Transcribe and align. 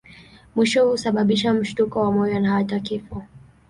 Mwishowe 0.55 0.91
husababisha 0.91 1.53
mshtuko 1.53 1.99
wa 1.99 2.11
moyo 2.11 2.39
na 2.39 2.51
hata 2.51 2.79
kifo. 2.79 3.23